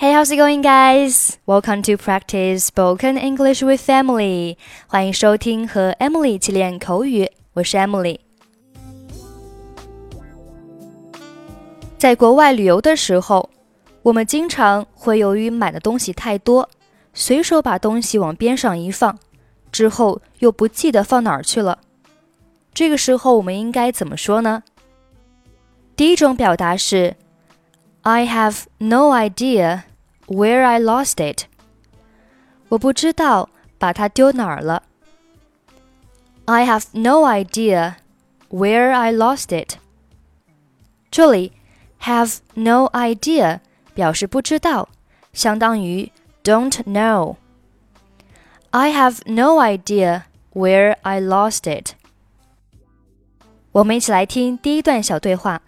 [0.00, 1.36] Hey, how's it going, guys?
[1.44, 4.56] Welcome to practice spoken English with Emily.
[4.86, 8.18] 欢迎收听和 Emily 一起练口语，我是 Emily。
[11.98, 13.50] 在国外旅游的时候，
[14.00, 16.70] 我们经常会由于买的东西太多，
[17.12, 19.18] 随手把东西往边上一放，
[19.70, 21.78] 之后又不记得放哪儿去了。
[22.72, 24.62] 这个时候我们应该怎么说呢？
[25.94, 27.16] 第一种表达是
[28.00, 29.82] I have no idea
[30.29, 31.45] where I lost it。
[32.69, 34.83] 我不知道把它丢哪儿了。
[36.45, 37.95] I have no idea
[38.49, 39.77] where I lost it。
[41.11, 41.53] 这里
[42.01, 43.59] have no idea
[43.93, 44.89] 表示不知道，
[45.33, 46.11] 相当于
[46.43, 51.93] don't know。I have no idea where I lost it。
[53.71, 55.61] 我们一起来听第一段小对话。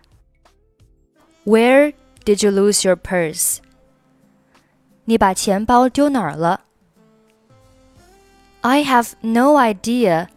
[1.46, 1.94] Where
[2.26, 3.58] did you lose your purse？
[5.12, 6.62] 你把钱包丢哪儿了？
[8.62, 10.28] I have no idea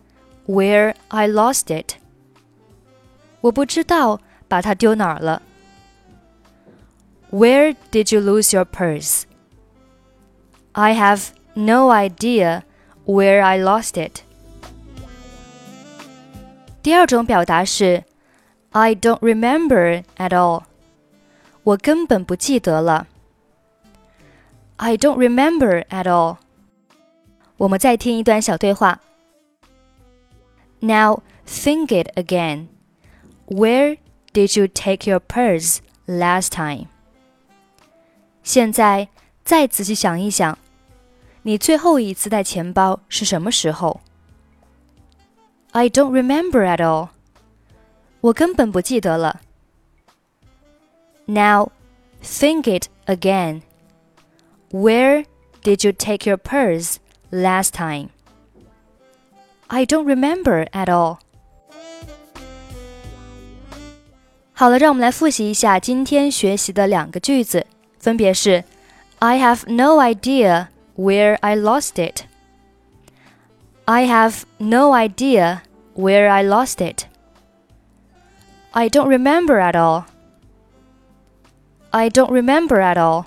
[0.47, 1.95] where I lost it。
[3.41, 5.43] 我不知道把它丢哪儿了。
[7.31, 9.23] Where did you lose your purse?
[10.73, 12.63] I have no idea
[13.07, 14.23] where I lost it.
[16.83, 18.05] 第二种表达是
[18.71, 20.63] I don't remember at all.
[21.63, 23.07] 我根本不记得了。
[24.77, 26.39] I don't remember at all.
[27.57, 29.01] 我们再听一段小对话。
[30.81, 32.69] Now think it again.
[33.47, 33.99] Where
[34.33, 36.87] did you take your purse last time?
[38.43, 39.09] 现在
[39.45, 40.57] 再仔细想一想，
[41.43, 44.01] 你最后一次带钱包是什么时候？
[45.73, 47.11] I don't remember at all.
[48.23, 49.41] 我根本不记得了。
[51.27, 51.71] Now,
[52.23, 53.63] think it again.
[54.71, 55.25] Where
[55.63, 56.99] did you take your purse
[57.31, 58.11] last time?
[59.69, 61.19] I don't remember at all.
[64.53, 67.67] 好了，让我们来复习一下今天学习的两个句子，
[67.99, 68.65] 分别是
[69.19, 72.25] I have no idea where I lost it.
[73.87, 75.61] I have no idea
[75.95, 77.07] where I lost it.
[78.73, 80.05] I don't remember at all.
[81.91, 83.25] I don't remember at all.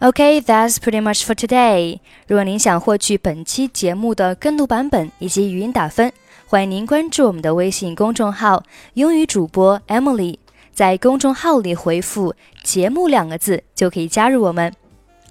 [0.00, 1.98] Okay, that's pretty much for today.
[2.28, 6.12] 如果您想获取本期节目的跟读版本以及语音打分，
[6.46, 8.62] 欢迎您关注我们的微信公众号
[8.94, 10.38] “英语主播 Emily”。
[10.72, 12.32] 在公众号里回复
[12.62, 14.72] “节目”两个字，就可以加入我们。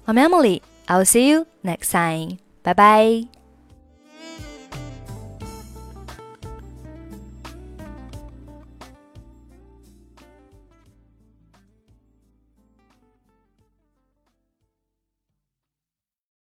[0.04, 0.60] I'm Emily.
[0.86, 2.36] I'll see you next time.
[2.62, 3.37] 拜拜